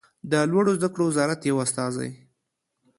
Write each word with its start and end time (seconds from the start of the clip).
د 0.31 0.33
لوړو 0.51 0.71
زده 0.77 0.89
کړو 0.93 1.03
وزارت 1.09 1.39
یو 1.43 1.57
استازی 1.65 2.09